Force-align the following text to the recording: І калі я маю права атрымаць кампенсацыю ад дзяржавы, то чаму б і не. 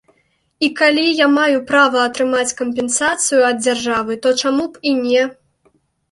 І 0.67 0.67
калі 0.77 1.01
я 1.17 1.25
маю 1.33 1.57
права 1.71 1.99
атрымаць 2.05 2.55
кампенсацыю 2.61 3.41
ад 3.49 3.59
дзяржавы, 3.65 4.17
то 4.23 4.33
чаму 4.45 4.65
б 4.71 4.81
і 4.93 4.95
не. 5.03 5.23